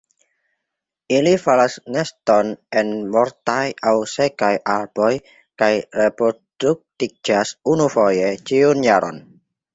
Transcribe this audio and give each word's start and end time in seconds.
Ili 1.17 1.33
faras 1.41 1.75
neston 1.95 2.49
en 2.81 2.89
mortaj 3.17 3.67
aŭ 3.91 3.93
sekaj 4.15 4.51
arboj 4.77 5.11
kaj 5.63 5.69
reproduktiĝas 6.01 7.55
unufoje 7.77 8.35
ĉiun 8.51 8.85
jaron. 8.91 9.25